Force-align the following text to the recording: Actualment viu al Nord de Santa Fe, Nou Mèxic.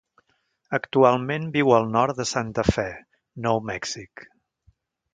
Actualment 0.77 1.45
viu 1.57 1.71
al 1.79 1.85
Nord 1.97 2.21
de 2.23 2.27
Santa 2.31 2.67
Fe, 2.73 2.89
Nou 3.49 3.65
Mèxic. 3.73 4.29